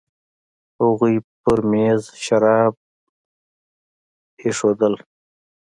هغوی 0.81 1.15
په 1.43 1.51
میز 1.71 2.01
شراب 2.23 2.73
ایشخېشل. 4.41 4.95